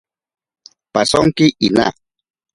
[0.93, 1.85] Pasonki ina.